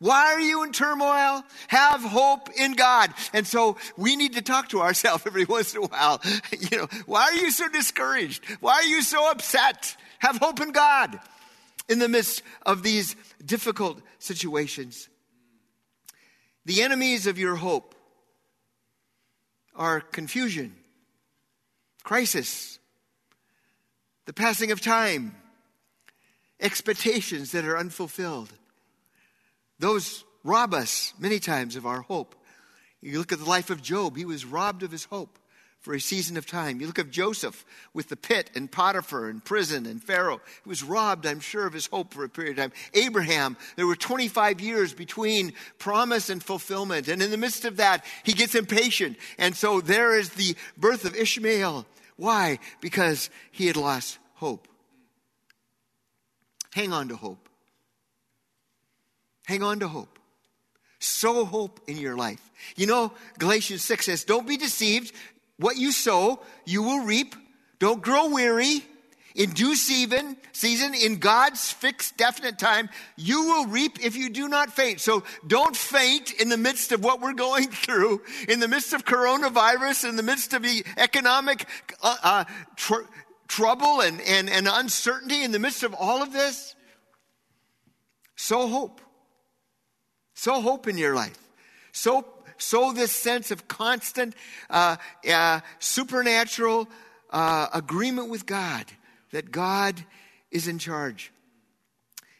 Why 0.00 0.34
are 0.34 0.40
you 0.40 0.64
in 0.64 0.72
turmoil? 0.72 1.44
Have 1.68 2.02
hope 2.02 2.50
in 2.56 2.72
God. 2.74 3.12
And 3.32 3.46
so 3.46 3.76
we 3.96 4.16
need 4.16 4.34
to 4.34 4.42
talk 4.42 4.68
to 4.70 4.80
ourselves 4.80 5.24
every 5.26 5.44
once 5.44 5.74
in 5.74 5.84
a 5.84 5.86
while. 5.86 6.20
You 6.70 6.78
know, 6.78 6.88
why 7.06 7.22
are 7.22 7.34
you 7.34 7.50
so 7.52 7.68
discouraged? 7.68 8.44
Why 8.60 8.74
are 8.74 8.84
you 8.84 9.02
so 9.02 9.30
upset? 9.30 9.96
Have 10.18 10.38
hope 10.38 10.60
in 10.60 10.72
God 10.72 11.18
in 11.88 12.00
the 12.00 12.08
midst 12.08 12.42
of 12.66 12.82
these 12.82 13.14
difficult 13.44 14.00
situations. 14.18 15.08
The 16.68 16.82
enemies 16.82 17.26
of 17.26 17.38
your 17.38 17.56
hope 17.56 17.94
are 19.74 20.02
confusion, 20.02 20.76
crisis, 22.04 22.78
the 24.26 24.34
passing 24.34 24.70
of 24.70 24.82
time, 24.82 25.34
expectations 26.60 27.52
that 27.52 27.64
are 27.64 27.78
unfulfilled. 27.78 28.52
Those 29.78 30.26
rob 30.44 30.74
us 30.74 31.14
many 31.18 31.38
times 31.38 31.74
of 31.74 31.86
our 31.86 32.02
hope. 32.02 32.34
You 33.00 33.16
look 33.16 33.32
at 33.32 33.38
the 33.38 33.46
life 33.48 33.70
of 33.70 33.80
Job, 33.80 34.18
he 34.18 34.26
was 34.26 34.44
robbed 34.44 34.82
of 34.82 34.90
his 34.90 35.04
hope 35.04 35.38
for 35.80 35.94
a 35.94 36.00
season 36.00 36.36
of 36.36 36.46
time. 36.46 36.80
You 36.80 36.86
look 36.86 36.98
at 36.98 37.10
Joseph 37.10 37.64
with 37.94 38.08
the 38.08 38.16
pit 38.16 38.50
and 38.54 38.70
Potiphar 38.70 39.28
and 39.28 39.44
prison 39.44 39.86
and 39.86 40.02
Pharaoh. 40.02 40.40
He 40.64 40.68
was 40.68 40.82
robbed, 40.82 41.26
I'm 41.26 41.40
sure, 41.40 41.66
of 41.66 41.72
his 41.72 41.86
hope 41.86 42.12
for 42.12 42.24
a 42.24 42.28
period 42.28 42.58
of 42.58 42.64
time. 42.64 42.72
Abraham, 42.94 43.56
there 43.76 43.86
were 43.86 43.96
25 43.96 44.60
years 44.60 44.92
between 44.92 45.52
promise 45.78 46.30
and 46.30 46.42
fulfillment. 46.42 47.08
And 47.08 47.22
in 47.22 47.30
the 47.30 47.36
midst 47.36 47.64
of 47.64 47.76
that, 47.76 48.04
he 48.24 48.32
gets 48.32 48.54
impatient. 48.54 49.16
And 49.38 49.56
so 49.56 49.80
there 49.80 50.18
is 50.18 50.30
the 50.30 50.56
birth 50.76 51.04
of 51.04 51.14
Ishmael. 51.14 51.86
Why? 52.16 52.58
Because 52.80 53.30
he 53.52 53.66
had 53.66 53.76
lost 53.76 54.18
hope. 54.34 54.66
Hang 56.72 56.92
on 56.92 57.08
to 57.08 57.16
hope. 57.16 57.48
Hang 59.46 59.62
on 59.62 59.80
to 59.80 59.88
hope. 59.88 60.18
Sow 61.00 61.44
hope 61.44 61.80
in 61.86 61.96
your 61.96 62.16
life. 62.16 62.50
You 62.76 62.86
know, 62.86 63.12
Galatians 63.38 63.82
6 63.82 64.06
says, 64.06 64.24
Don't 64.24 64.46
be 64.46 64.56
deceived. 64.56 65.14
What 65.58 65.76
you 65.76 65.92
sow, 65.92 66.40
you 66.64 66.82
will 66.82 67.04
reap. 67.04 67.34
Don't 67.78 68.02
grow 68.02 68.28
weary. 68.30 68.84
In 69.34 69.50
due 69.50 69.76
season, 69.76 70.36
season, 70.50 70.94
in 70.94 71.18
God's 71.18 71.70
fixed 71.70 72.16
definite 72.16 72.58
time, 72.58 72.88
you 73.16 73.44
will 73.44 73.66
reap 73.66 74.04
if 74.04 74.16
you 74.16 74.30
do 74.30 74.48
not 74.48 74.72
faint. 74.72 75.00
So 75.00 75.22
don't 75.46 75.76
faint 75.76 76.32
in 76.32 76.48
the 76.48 76.56
midst 76.56 76.90
of 76.90 77.04
what 77.04 77.20
we're 77.20 77.34
going 77.34 77.68
through, 77.70 78.22
in 78.48 78.58
the 78.58 78.66
midst 78.66 78.92
of 78.94 79.04
coronavirus, 79.04 80.08
in 80.08 80.16
the 80.16 80.24
midst 80.24 80.54
of 80.54 80.62
the 80.62 80.84
economic 80.96 81.66
uh, 82.02 82.16
uh, 82.22 82.44
tr- 82.74 83.06
trouble 83.46 84.00
and, 84.00 84.20
and, 84.22 84.50
and 84.50 84.66
uncertainty, 84.66 85.44
in 85.44 85.52
the 85.52 85.60
midst 85.60 85.84
of 85.84 85.94
all 85.94 86.20
of 86.20 86.32
this. 86.32 86.74
Sow 88.34 88.66
hope. 88.66 89.00
Sow 90.34 90.60
hope 90.60 90.88
in 90.88 90.98
your 90.98 91.14
life. 91.14 91.38
Sow 91.92 92.22
sow 92.58 92.92
this 92.92 93.12
sense 93.12 93.50
of 93.50 93.68
constant 93.68 94.34
uh, 94.70 94.96
uh, 95.28 95.60
supernatural 95.78 96.88
uh, 97.30 97.68
agreement 97.72 98.28
with 98.28 98.46
God, 98.46 98.84
that 99.32 99.50
God 99.50 100.04
is 100.50 100.68
in 100.68 100.78
charge. 100.78 101.32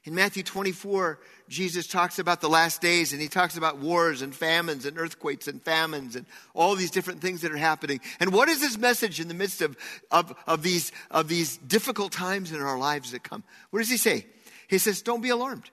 In 0.05 0.15
Matthew 0.15 0.43
24, 0.43 1.19
Jesus 1.49 1.87
talks 1.87 2.19
about 2.19 2.41
the 2.41 2.49
last 2.49 2.81
days 2.81 3.13
and 3.13 3.21
he 3.21 3.29
talks 3.29 3.57
about 3.57 3.79
wars 3.79 4.23
and 4.23 4.35
famines 4.35 4.87
and 4.87 4.99
earthquakes 4.99 5.49
and 5.49 5.63
famines 5.63 6.17
and 6.17 6.25
all 6.55 6.75
these 6.77 6.91
different 6.91 7.21
things 7.21 7.43
that 7.43 7.53
are 7.53 7.59
happening. 7.59 8.01
And 8.19 8.33
what 8.33 8.49
is 8.49 8.63
his 8.63 8.79
message 8.79 9.21
in 9.21 9.29
the 9.29 9.35
midst 9.35 9.61
of, 9.61 9.77
of, 10.11 10.35
of, 10.47 10.63
these, 10.63 10.93
of 11.11 11.29
these 11.29 11.59
difficult 11.59 12.13
times 12.13 12.53
in 12.53 12.61
our 12.61 12.79
lives 12.79 13.13
that 13.13 13.23
come? 13.23 13.45
What 13.71 13.81
does 13.81 13.91
he 13.91 13.99
say? 13.99 14.27
He 14.69 14.79
says, 14.79 15.03
Don't 15.03 15.23
be 15.23 15.31
alarmed. 15.31 15.71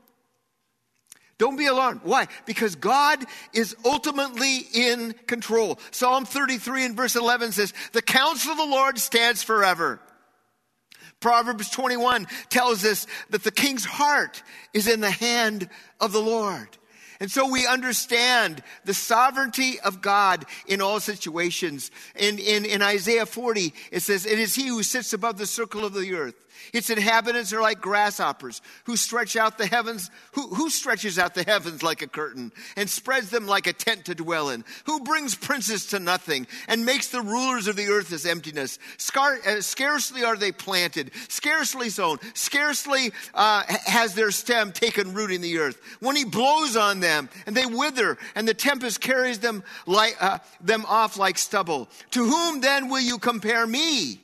Don't 1.37 1.57
be 1.57 1.65
alarmed. 1.65 2.01
Why? 2.03 2.27
Because 2.45 2.75
God 2.75 3.23
is 3.53 3.75
ultimately 3.83 4.59
in 4.73 5.13
control. 5.27 5.79
Psalm 5.91 6.25
33 6.25 6.85
and 6.85 6.95
verse 6.95 7.15
11 7.15 7.51
says, 7.51 7.73
The 7.91 8.01
counsel 8.01 8.51
of 8.51 8.57
the 8.57 8.65
Lord 8.65 8.97
stands 8.97 9.43
forever. 9.43 9.99
Proverbs 11.19 11.69
21 11.69 12.27
tells 12.49 12.85
us 12.85 13.07
that 13.31 13.43
the 13.43 13.51
king's 13.51 13.85
heart 13.85 14.43
is 14.73 14.87
in 14.87 15.01
the 15.01 15.11
hand 15.11 15.69
of 15.99 16.13
the 16.13 16.21
Lord. 16.21 16.69
And 17.19 17.31
so 17.31 17.49
we 17.49 17.65
understand 17.65 18.61
the 18.83 18.93
sovereignty 18.93 19.79
of 19.79 20.01
God 20.01 20.45
in 20.67 20.81
all 20.81 20.99
situations. 20.99 21.89
In, 22.15 22.39
in, 22.39 22.65
in 22.65 22.81
Isaiah 22.81 23.25
40, 23.25 23.73
it 23.91 24.01
says, 24.01 24.25
It 24.25 24.37
is 24.37 24.55
he 24.55 24.67
who 24.67 24.83
sits 24.83 25.13
above 25.13 25.37
the 25.37 25.47
circle 25.47 25.85
of 25.85 25.93
the 25.93 26.13
earth. 26.13 26.44
Its 26.73 26.89
inhabitants 26.89 27.53
are 27.53 27.61
like 27.61 27.81
grasshoppers 27.81 28.61
who 28.85 28.95
stretch 28.95 29.35
out 29.35 29.57
the 29.57 29.67
heavens. 29.67 30.09
Who, 30.33 30.47
who 30.47 30.69
stretches 30.69 31.17
out 31.17 31.35
the 31.35 31.43
heavens 31.43 31.83
like 31.83 32.01
a 32.01 32.07
curtain 32.07 32.51
and 32.75 32.89
spreads 32.89 33.29
them 33.29 33.47
like 33.47 33.67
a 33.67 33.73
tent 33.73 34.05
to 34.05 34.15
dwell 34.15 34.49
in? 34.49 34.65
Who 34.85 35.01
brings 35.01 35.35
princes 35.35 35.87
to 35.87 35.99
nothing 35.99 36.47
and 36.67 36.85
makes 36.85 37.09
the 37.09 37.21
rulers 37.21 37.67
of 37.67 37.75
the 37.75 37.87
earth 37.87 38.11
as 38.11 38.25
emptiness? 38.25 38.79
Scar, 38.97 39.39
uh, 39.45 39.61
scarcely 39.61 40.23
are 40.23 40.35
they 40.35 40.51
planted, 40.51 41.11
scarcely 41.29 41.89
sown, 41.89 42.17
scarcely 42.33 43.11
uh, 43.33 43.63
has 43.85 44.13
their 44.15 44.31
stem 44.31 44.71
taken 44.71 45.13
root 45.13 45.31
in 45.31 45.41
the 45.41 45.57
earth. 45.59 45.79
When 45.99 46.15
he 46.15 46.25
blows 46.25 46.75
on 46.75 46.99
them 46.99 47.29
and 47.45 47.55
they 47.55 47.65
wither 47.65 48.17
and 48.35 48.47
the 48.47 48.53
tempest 48.53 49.01
carries 49.01 49.39
them, 49.39 49.63
like, 49.85 50.15
uh, 50.19 50.39
them 50.61 50.85
off 50.87 51.17
like 51.17 51.37
stubble. 51.37 51.89
To 52.11 52.25
whom 52.25 52.61
then 52.61 52.89
will 52.89 53.01
you 53.01 53.17
compare 53.17 53.65
me? 53.65 54.21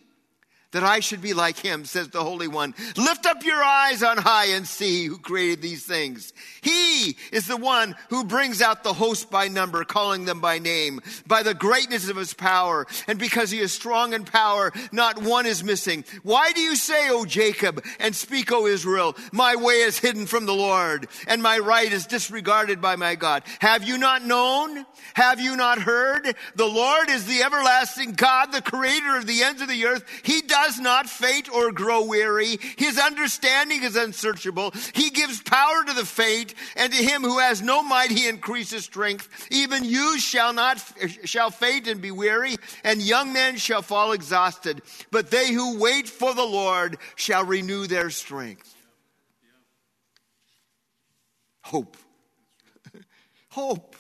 That 0.72 0.84
I 0.84 1.00
should 1.00 1.22
be 1.22 1.34
like 1.34 1.58
him, 1.58 1.86
says 1.86 2.10
the 2.10 2.24
Holy 2.24 2.48
One. 2.48 2.74
Lift 2.98 3.26
up 3.26 3.44
your 3.44 3.62
eyes 3.62 4.04
on 4.04 4.18
high 4.18 4.48
and 4.48 4.68
see 4.68 5.06
who 5.06 5.18
created 5.18 5.62
these 5.62 5.86
things. 5.86 6.34
He 6.62 7.18
is 7.32 7.48
the 7.48 7.58
one 7.58 7.96
who 8.10 8.24
brings 8.24 8.62
out 8.62 8.84
the 8.84 8.94
host 8.94 9.30
by 9.30 9.48
number, 9.48 9.84
calling 9.84 10.26
them 10.26 10.42
by 10.42 10.60
name, 10.60 11.02
by 11.28 11.44
the 11.44 11.54
greatness 11.54 12.10
of 12.10 12.16
his 12.16 12.34
power. 12.34 12.88
And 13.08 13.20
because 13.20 13.52
he 13.52 13.60
is 13.60 13.74
strong 13.74 14.14
in 14.14 14.24
power, 14.24 14.72
not 14.92 15.22
one 15.22 15.46
is 15.46 15.64
missing. 15.64 16.06
Why 16.24 16.52
do 16.54 16.62
you 16.62 16.76
say, 16.76 17.10
O 17.10 17.26
Jacob, 17.26 17.84
and 18.00 18.16
speak, 18.16 18.52
O 18.52 18.66
Israel, 18.66 19.16
my 19.32 19.56
way 19.56 19.82
is 19.82 20.00
hidden 20.00 20.26
from 20.26 20.46
the 20.46 20.54
Lord, 20.54 21.08
and 21.28 21.44
my 21.44 21.58
right 21.58 21.92
is 21.92 22.06
disregarded 22.06 22.82
by 22.82 22.96
my 22.96 23.16
God? 23.16 23.44
Have 23.60 23.84
you 23.84 23.98
not 23.98 24.24
known? 24.24 24.86
Have 25.16 25.40
you 25.42 25.56
not 25.56 25.80
heard? 25.80 26.36
The 26.56 26.66
Lord 26.66 27.10
is 27.10 27.26
the 27.26 27.44
everlasting 27.44 28.14
God, 28.14 28.52
the 28.52 28.62
creator 28.62 29.18
of 29.18 29.28
the 29.28 29.44
ends 29.44 29.62
of 29.62 29.68
the 29.68 29.86
earth. 29.86 30.06
He 30.24 30.42
does 30.42 30.61
does 30.62 30.80
not 30.80 31.10
faint 31.10 31.52
or 31.52 31.72
grow 31.72 32.04
weary. 32.04 32.60
His 32.78 33.00
understanding 33.00 33.82
is 33.84 33.96
unsearchable. 33.96 34.72
He 34.94 35.10
gives 35.10 35.42
power 35.42 35.84
to 35.88 35.94
the 35.94 36.06
faint, 36.06 36.54
and 36.76 36.94
to 36.94 37.04
him 37.04 37.24
who 37.24 37.40
has 37.40 37.64
no 37.64 37.82
might 37.82 38.12
he 38.12 38.28
increases 38.28 38.86
strength. 38.86 39.48
Even 39.50 39.84
you 39.84 40.20
shall 40.20 40.54
not 40.54 40.84
shall 41.24 41.50
faint 41.50 41.88
and 41.88 42.00
be 42.00 42.12
weary, 42.12 42.58
and 42.84 43.02
young 43.02 43.34
men 43.34 43.58
shall 43.58 43.82
fall 43.82 44.12
exhausted. 44.12 44.84
But 45.10 45.32
they 45.32 45.52
who 45.52 45.80
wait 45.80 46.08
for 46.08 46.34
the 46.34 46.46
Lord 46.46 46.98
shall 47.16 47.44
renew 47.44 47.88
their 47.88 48.12
strength. 48.12 48.76
Hope. 51.64 51.98
Hope. 53.50 53.96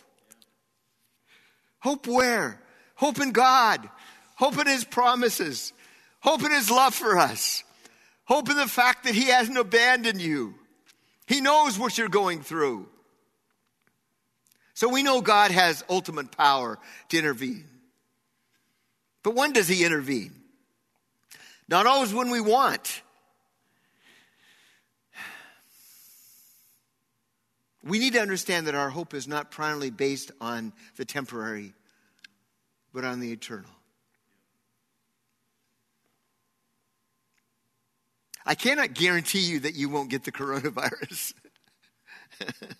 Hope 1.80 2.06
where? 2.06 2.62
Hope 2.96 3.20
in 3.20 3.32
God. 3.32 3.89
Hope 4.36 4.60
in 4.60 4.68
His 4.68 4.84
promises. 4.84 5.74
Hope 6.21 6.43
in 6.43 6.51
His 6.51 6.71
love 6.71 6.95
for 6.95 7.17
us. 7.17 7.63
Hope 8.25 8.49
in 8.49 8.57
the 8.57 8.67
fact 8.67 9.03
that 9.03 9.15
He 9.15 9.25
hasn't 9.25 9.57
abandoned 9.57 10.21
you. 10.21 10.55
He 11.27 11.41
knows 11.41 11.77
what 11.77 11.97
you're 11.97 12.09
going 12.09 12.41
through. 12.41 12.87
So 14.73 14.87
we 14.89 15.03
know 15.03 15.21
God 15.21 15.51
has 15.51 15.83
ultimate 15.89 16.35
power 16.35 16.79
to 17.09 17.17
intervene. 17.17 17.65
But 19.23 19.35
when 19.35 19.53
does 19.53 19.67
He 19.67 19.83
intervene? 19.83 20.33
Not 21.67 21.85
always 21.85 22.13
when 22.13 22.29
we 22.31 22.41
want. 22.41 23.01
We 27.83 27.97
need 27.97 28.13
to 28.13 28.21
understand 28.21 28.67
that 28.67 28.75
our 28.75 28.89
hope 28.89 29.13
is 29.13 29.27
not 29.27 29.49
primarily 29.49 29.89
based 29.89 30.31
on 30.39 30.71
the 30.97 31.05
temporary, 31.05 31.73
but 32.93 33.03
on 33.03 33.19
the 33.19 33.31
eternal. 33.31 33.71
I 38.45 38.55
cannot 38.55 38.93
guarantee 38.93 39.39
you 39.39 39.62
that 39.62 39.75
you 39.75 39.89
won't 39.89 40.10
get 40.10 40.24
the 40.24 40.31
coronavirus. 40.31 41.33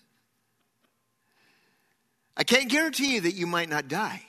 I 2.36 2.44
can't 2.44 2.68
guarantee 2.70 3.14
you 3.14 3.20
that 3.22 3.34
you 3.34 3.46
might 3.46 3.68
not 3.68 3.88
die. 3.88 4.22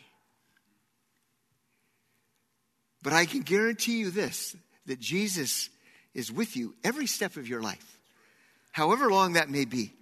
But 3.02 3.14
I 3.14 3.26
can 3.26 3.42
guarantee 3.42 3.98
you 3.98 4.12
this 4.12 4.56
that 4.86 5.00
Jesus 5.00 5.70
is 6.14 6.32
with 6.32 6.56
you 6.56 6.76
every 6.84 7.08
step 7.08 7.38
of 7.38 7.48
your 7.48 7.62
life, 7.62 8.00
however 8.72 9.10
long 9.10 9.34
that 9.34 9.50
may 9.50 9.66
be. 9.66 9.94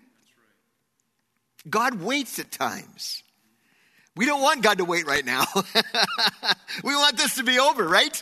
God 1.69 2.01
waits 2.01 2.39
at 2.39 2.51
times. 2.51 3.23
We 4.15 4.25
don't 4.25 4.41
want 4.41 4.61
God 4.61 4.79
to 4.79 4.85
wait 4.85 5.05
right 5.05 5.25
now. 5.25 5.45
we 6.83 6.95
want 6.95 7.17
this 7.17 7.35
to 7.35 7.43
be 7.43 7.59
over, 7.59 7.87
right? 7.87 8.21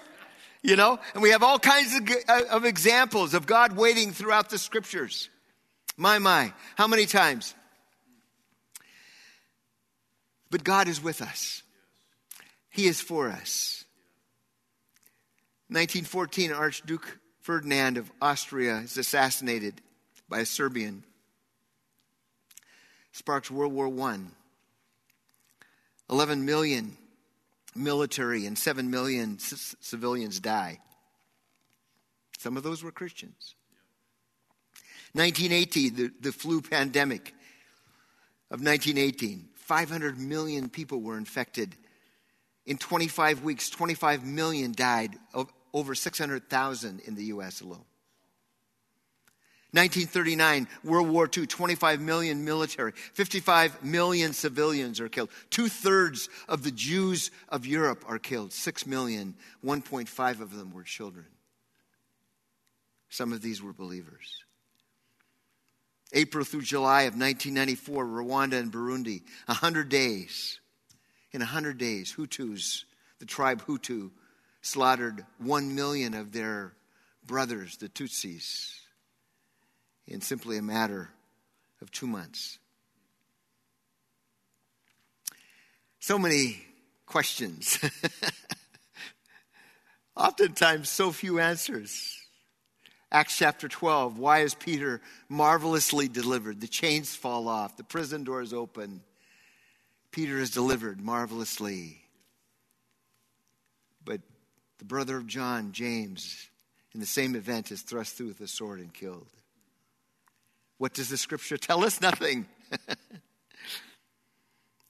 You 0.62 0.76
know, 0.76 1.00
and 1.14 1.24
we 1.24 1.30
have 1.30 1.42
all 1.42 1.58
kinds 1.58 1.96
of, 1.96 2.10
uh, 2.28 2.42
of 2.52 2.66
examples 2.66 3.34
of 3.34 3.46
God 3.46 3.78
waiting 3.78 4.12
throughout 4.12 4.50
the 4.50 4.58
scriptures. 4.58 5.30
My, 5.96 6.20
my, 6.20 6.54
how 6.76 6.88
many 6.88 7.06
times? 7.06 7.56
But 10.52 10.64
God 10.64 10.88
is 10.88 11.02
with 11.02 11.22
us, 11.22 11.64
He 12.70 12.88
is 12.88 13.00
for 13.00 13.30
us. 13.30 13.86
1914, 15.70 16.52
Archduke 16.52 17.20
Ferdinand 17.42 17.98
of 17.98 18.12
Austria 18.22 18.78
is 18.78 18.98
assassinated 18.98 19.82
by 20.28 20.40
a 20.40 20.46
Serbian. 20.46 21.04
Sparks 23.12 23.52
World 23.52 23.74
War 23.74 23.88
I. 24.10 24.20
11 26.10 26.46
million 26.46 26.98
military 27.76 28.46
and 28.46 28.58
7 28.58 28.90
million 28.90 29.40
c- 29.40 29.76
civilians 29.80 30.40
die. 30.40 30.80
Some 32.38 32.58
of 32.58 32.64
those 32.64 32.84
were 32.84 32.92
Christians. 32.92 33.56
1918, 35.14 35.96
the, 35.96 36.12
the 36.22 36.32
flu 36.32 36.62
pandemic 36.62 37.34
of 38.52 38.62
1918. 38.62 39.50
500 39.56 40.18
million 40.20 40.70
people 40.70 41.02
were 41.02 41.18
infected. 41.18 41.76
In 42.66 42.78
25 42.78 43.44
weeks, 43.44 43.70
25 43.70 44.26
million 44.26 44.72
died, 44.72 45.16
over 45.74 45.96
600,000 45.96 47.00
in 47.02 47.16
the 47.16 47.26
U.S. 47.26 47.62
alone. 47.62 47.86
1939, 49.72 50.68
World 50.84 51.10
War 51.10 51.30
II, 51.32 51.46
25 51.46 52.02
million 52.02 52.44
military, 52.44 52.92
55 53.14 53.84
million 53.84 54.34
civilians 54.34 55.00
are 55.00 55.10
killed. 55.10 55.30
Two 55.52 55.70
thirds 55.70 56.28
of 56.48 56.64
the 56.64 56.72
Jews 56.72 57.30
of 57.50 57.68
Europe 57.68 58.04
are 58.08 58.18
killed. 58.18 58.52
6 58.52 58.88
million, 58.88 59.36
1.5 59.64 60.42
of 60.42 60.56
them 60.56 60.74
were 60.74 60.82
children. 60.82 61.28
Some 63.10 63.32
of 63.32 63.44
these 63.44 63.62
were 63.62 63.74
believers. 63.74 64.44
April 66.14 66.44
through 66.44 66.64
July 66.64 67.04
of 67.04 67.14
1994, 67.14 68.06
Rwanda 68.06 68.60
and 68.60 68.72
Burundi, 68.72 69.22
100 69.46 69.88
days. 69.88 70.60
In 71.32 71.42
100 71.42 71.78
days, 71.78 72.16
Hutus, 72.18 72.86
the 73.20 73.28
tribe 73.28 73.64
Hutu, 73.66 74.10
slaughtered 74.64 75.24
1 75.38 75.76
million 75.76 76.16
of 76.16 76.32
their 76.32 76.74
brothers, 77.24 77.78
the 77.78 77.88
Tutsis 77.88 78.79
in 80.10 80.22
simply 80.22 80.58
a 80.58 80.62
matter 80.62 81.10
of 81.82 81.92
two 81.92 82.08
months. 82.08 82.58
So 86.00 86.18
many 86.18 86.62
questions. 87.06 87.80
Oftentimes, 90.16 90.90
so 90.90 91.12
few 91.12 91.40
answers. 91.40 92.18
Acts 93.12 93.38
chapter 93.38 93.68
12 93.68 94.18
why 94.18 94.40
is 94.40 94.54
Peter 94.54 95.00
marvelously 95.30 96.08
delivered? 96.08 96.60
The 96.60 96.68
chains 96.68 97.16
fall 97.16 97.48
off, 97.48 97.78
the 97.78 97.84
prison 97.84 98.24
doors 98.24 98.52
open. 98.52 99.02
Peter 100.12 100.40
is 100.40 100.50
delivered 100.50 101.00
marvelously. 101.00 102.02
But 104.04 104.22
the 104.80 104.86
brother 104.86 105.18
of 105.18 105.28
John, 105.28 105.72
James, 105.72 106.50
in 106.94 107.00
the 107.00 107.06
same 107.06 107.36
event 107.36 107.72
is 107.72 107.82
thrust 107.82 108.16
through 108.16 108.28
with 108.28 108.42
a 108.42 108.48
sword 108.48 108.80
and 108.80 108.92
killed. 108.92 109.28
What 110.80 110.94
does 110.94 111.10
the 111.10 111.18
scripture 111.18 111.58
tell 111.58 111.84
us? 111.84 112.02
Nothing. 112.02 112.48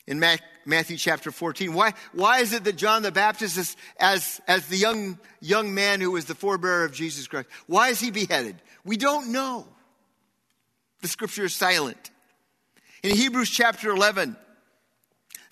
In 0.07 0.19
Matthew 0.65 0.97
chapter 0.97 1.31
14, 1.31 1.73
why, 1.73 1.93
why 2.13 2.39
is 2.39 2.53
it 2.53 2.63
that 2.63 2.77
John 2.77 3.01
the 3.03 3.11
Baptist, 3.11 3.57
is, 3.57 3.75
as, 3.99 4.39
as 4.47 4.67
the 4.67 4.77
young, 4.77 5.19
young 5.39 5.73
man 5.73 5.99
who 5.99 6.11
was 6.11 6.25
the 6.25 6.33
forebearer 6.35 6.85
of 6.85 6.93
Jesus 6.93 7.27
Christ, 7.27 7.47
why 7.67 7.89
is 7.89 7.99
he 7.99 8.09
beheaded? 8.09 8.55
We 8.85 8.97
don't 8.97 9.31
know. 9.31 9.67
The 11.01 11.07
scripture 11.07 11.45
is 11.45 11.55
silent. 11.55 12.11
In 13.03 13.15
Hebrews 13.15 13.49
chapter 13.49 13.89
11, 13.89 14.35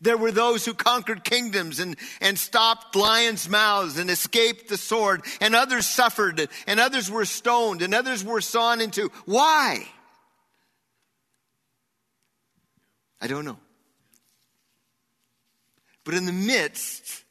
there 0.02 0.17
were 0.17 0.32
those 0.32 0.65
who 0.65 0.73
conquered 0.73 1.23
kingdoms 1.23 1.80
and, 1.80 1.95
and 2.21 2.38
stopped 2.38 2.95
lions' 2.95 3.50
mouths 3.50 3.97
and 3.97 4.10
escaped 4.10 4.69
the 4.69 4.78
sword, 4.78 5.23
and 5.41 5.56
others 5.56 5.88
suffered, 5.88 6.47
and 6.67 6.80
others 6.80 7.10
were 7.10 7.26
stoned, 7.26 7.82
and 7.82 7.95
others 7.95 8.23
were 8.23 8.41
sawn 8.41 8.82
into. 8.82 9.12
Why? 9.26 9.88
I 13.19 13.27
don't 13.27 13.45
know. 13.45 13.58
But 16.03 16.13
in 16.13 16.25
the 16.25 16.32
midst 16.32 17.23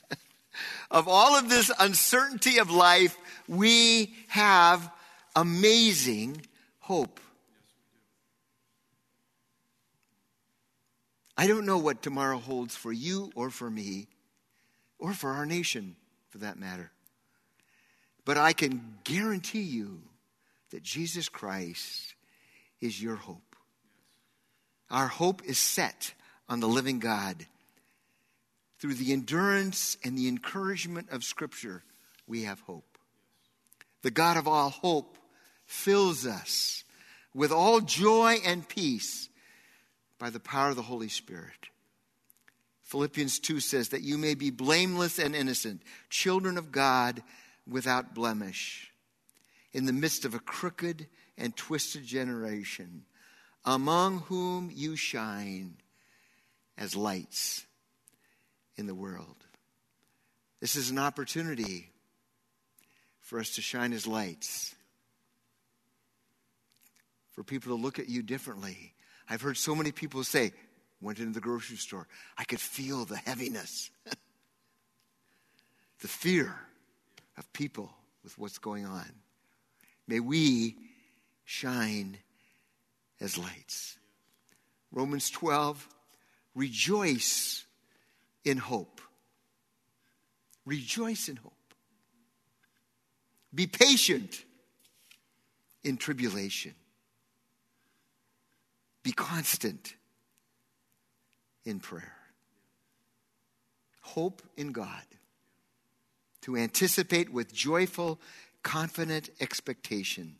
of 0.90 1.08
all 1.08 1.38
of 1.38 1.48
this 1.48 1.70
uncertainty 1.78 2.58
of 2.58 2.70
life, 2.70 3.16
we 3.48 4.14
have 4.28 4.90
amazing 5.34 6.42
hope. 6.80 7.20
I 11.36 11.46
don't 11.46 11.64
know 11.64 11.78
what 11.78 12.02
tomorrow 12.02 12.36
holds 12.36 12.76
for 12.76 12.92
you 12.92 13.32
or 13.34 13.48
for 13.48 13.70
me 13.70 14.08
or 14.98 15.14
for 15.14 15.30
our 15.30 15.46
nation 15.46 15.96
for 16.28 16.38
that 16.38 16.58
matter. 16.58 16.90
But 18.26 18.36
I 18.36 18.52
can 18.52 18.98
guarantee 19.04 19.62
you 19.62 20.02
that 20.70 20.82
Jesus 20.82 21.28
Christ 21.28 22.14
is 22.80 23.02
your 23.02 23.16
hope. 23.16 23.49
Our 24.90 25.06
hope 25.06 25.42
is 25.44 25.58
set 25.58 26.14
on 26.48 26.60
the 26.60 26.68
living 26.68 26.98
God. 26.98 27.46
Through 28.78 28.94
the 28.94 29.12
endurance 29.12 29.96
and 30.04 30.16
the 30.16 30.26
encouragement 30.26 31.10
of 31.10 31.22
Scripture, 31.22 31.84
we 32.26 32.44
have 32.44 32.60
hope. 32.60 32.98
The 34.02 34.10
God 34.10 34.36
of 34.36 34.48
all 34.48 34.70
hope 34.70 35.18
fills 35.66 36.26
us 36.26 36.84
with 37.34 37.52
all 37.52 37.80
joy 37.80 38.38
and 38.44 38.68
peace 38.68 39.28
by 40.18 40.30
the 40.30 40.40
power 40.40 40.70
of 40.70 40.76
the 40.76 40.82
Holy 40.82 41.08
Spirit. 41.08 41.68
Philippians 42.82 43.38
2 43.38 43.60
says 43.60 43.90
that 43.90 44.02
you 44.02 44.18
may 44.18 44.34
be 44.34 44.50
blameless 44.50 45.20
and 45.20 45.36
innocent, 45.36 45.82
children 46.08 46.58
of 46.58 46.72
God 46.72 47.22
without 47.68 48.14
blemish, 48.14 48.90
in 49.72 49.84
the 49.84 49.92
midst 49.92 50.24
of 50.24 50.34
a 50.34 50.40
crooked 50.40 51.06
and 51.38 51.54
twisted 51.54 52.04
generation 52.04 53.04
among 53.64 54.20
whom 54.20 54.70
you 54.72 54.96
shine 54.96 55.74
as 56.78 56.96
lights 56.96 57.66
in 58.76 58.86
the 58.86 58.94
world. 58.94 59.36
This 60.60 60.76
is 60.76 60.90
an 60.90 60.98
opportunity 60.98 61.90
for 63.20 63.38
us 63.38 63.54
to 63.54 63.62
shine 63.62 63.92
as 63.92 64.06
lights, 64.06 64.74
for 67.32 67.44
people 67.44 67.76
to 67.76 67.80
look 67.80 67.98
at 67.98 68.08
you 68.08 68.22
differently. 68.22 68.94
I've 69.28 69.42
heard 69.42 69.56
so 69.56 69.74
many 69.74 69.92
people 69.92 70.24
say, 70.24 70.52
went 71.00 71.18
into 71.18 71.32
the 71.32 71.40
grocery 71.40 71.76
store, 71.76 72.08
I 72.36 72.44
could 72.44 72.60
feel 72.60 73.04
the 73.04 73.16
heaviness, 73.16 73.90
the 76.00 76.08
fear 76.08 76.54
of 77.38 77.50
people 77.52 77.90
with 78.22 78.36
what's 78.38 78.58
going 78.58 78.84
on. 78.84 79.10
May 80.06 80.20
we 80.20 80.76
shine 81.44 82.18
as 83.20 83.38
lights. 83.38 83.98
Romans 84.92 85.30
12, 85.30 85.88
rejoice 86.54 87.64
in 88.44 88.56
hope. 88.56 89.00
Rejoice 90.64 91.28
in 91.28 91.36
hope. 91.36 91.52
Be 93.54 93.66
patient 93.66 94.44
in 95.82 95.96
tribulation. 95.96 96.74
Be 99.02 99.12
constant 99.12 99.94
in 101.64 101.80
prayer. 101.80 102.16
Hope 104.02 104.42
in 104.56 104.72
God. 104.72 105.02
To 106.42 106.56
anticipate 106.56 107.32
with 107.32 107.52
joyful, 107.52 108.20
confident 108.62 109.30
expectation 109.40 110.36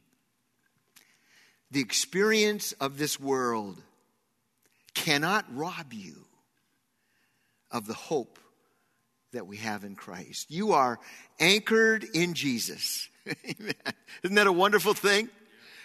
the 1.70 1.80
experience 1.80 2.72
of 2.72 2.98
this 2.98 3.18
world 3.20 3.80
cannot 4.94 5.44
rob 5.54 5.92
you 5.92 6.26
of 7.70 7.86
the 7.86 7.94
hope 7.94 8.38
that 9.32 9.46
we 9.46 9.58
have 9.58 9.84
in 9.84 9.94
Christ. 9.94 10.50
You 10.50 10.72
are 10.72 10.98
anchored 11.38 12.04
in 12.14 12.34
Jesus. 12.34 13.08
Isn't 14.22 14.34
that 14.34 14.46
a 14.46 14.52
wonderful 14.52 14.94
thing? 14.94 15.28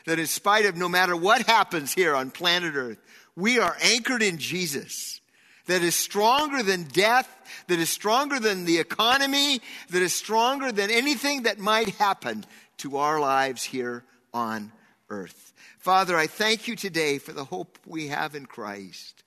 That 0.05 0.19
in 0.19 0.27
spite 0.27 0.65
of 0.65 0.75
no 0.75 0.89
matter 0.89 1.15
what 1.15 1.45
happens 1.45 1.93
here 1.93 2.15
on 2.15 2.31
planet 2.31 2.75
Earth, 2.75 2.97
we 3.35 3.59
are 3.59 3.77
anchored 3.81 4.23
in 4.23 4.37
Jesus. 4.37 5.21
that 5.67 5.81
is 5.81 5.95
stronger 5.95 6.61
than 6.61 6.83
death, 6.83 7.27
that 7.67 7.79
is 7.79 7.89
stronger 7.89 8.39
than 8.39 8.65
the 8.65 8.77
economy, 8.79 9.61
that 9.89 10.01
is 10.01 10.13
stronger 10.13 10.71
than 10.71 10.91
anything 10.91 11.43
that 11.43 11.59
might 11.59 11.89
happen 11.95 12.45
to 12.77 12.97
our 12.97 13.19
lives 13.19 13.63
here 13.63 14.03
on 14.33 14.71
earth. 15.09 15.53
Father, 15.79 16.15
I 16.17 16.27
thank 16.27 16.67
you 16.67 16.75
today 16.75 17.17
for 17.17 17.31
the 17.31 17.45
hope 17.45 17.77
we 17.85 18.07
have 18.07 18.35
in 18.35 18.45
Christ. 18.45 19.23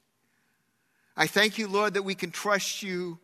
I 1.17 1.27
thank 1.27 1.59
you, 1.59 1.69
Lord, 1.69 1.95
that 1.95 2.03
we 2.03 2.14
can 2.14 2.31
trust 2.31 2.83
you 2.83 3.19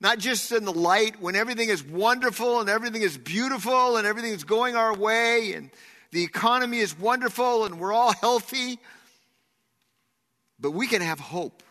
not 0.00 0.18
just 0.18 0.52
in 0.52 0.64
the 0.64 0.72
light 0.72 1.20
when 1.20 1.34
everything 1.34 1.68
is 1.68 1.82
wonderful 1.82 2.60
and 2.60 2.68
everything 2.68 3.02
is 3.02 3.16
beautiful 3.16 3.96
and 3.96 4.06
everything 4.06 4.32
is 4.32 4.44
going 4.44 4.76
our 4.76 4.94
way 4.94 5.54
and 5.54 5.70
the 6.12 6.22
economy 6.22 6.78
is 6.78 6.98
wonderful 6.98 7.64
and 7.64 7.80
we're 7.80 7.92
all 7.92 8.12
healthy, 8.12 8.78
but 10.60 10.72
we 10.72 10.86
can 10.86 11.02
have 11.02 11.18
hope. 11.18 11.62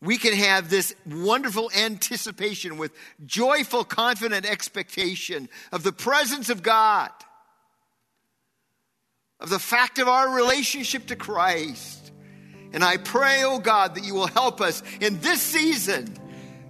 We 0.00 0.16
can 0.16 0.32
have 0.32 0.70
this 0.70 0.94
wonderful 1.04 1.72
anticipation 1.76 2.78
with 2.78 2.92
joyful, 3.26 3.82
confident 3.82 4.48
expectation 4.48 5.48
of 5.72 5.82
the 5.82 5.92
presence 5.92 6.50
of 6.50 6.62
God, 6.62 7.10
of 9.40 9.50
the 9.50 9.58
fact 9.58 9.98
of 9.98 10.08
our 10.08 10.34
relationship 10.34 11.06
to 11.06 11.16
Christ. 11.16 12.12
And 12.72 12.84
I 12.84 12.96
pray, 12.96 13.44
oh 13.44 13.58
God, 13.58 13.94
that 13.94 14.04
you 14.04 14.14
will 14.14 14.26
help 14.26 14.60
us 14.60 14.82
in 15.00 15.20
this 15.20 15.40
season 15.40 16.14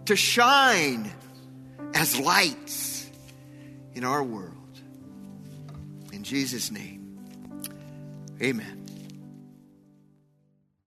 to 0.05 0.17
shine 0.17 1.11
as 1.95 2.19
lights 2.19 3.11
in 3.95 4.05
our 4.05 4.23
world. 4.23 4.55
In 6.13 6.23
Jesus' 6.23 6.71
name, 6.71 7.19
amen. 8.41 8.78